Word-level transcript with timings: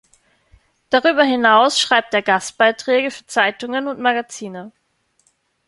Darüber 0.89 1.21
hinaus 1.23 1.79
schreibt 1.79 2.15
er 2.15 2.23
Gastbeiträge 2.23 3.11
für 3.11 3.27
Zeitungen 3.27 3.87
und 3.87 3.99
Magazine. 3.99 4.71